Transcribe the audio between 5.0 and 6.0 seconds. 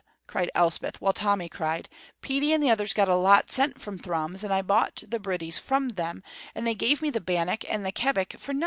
the bridies from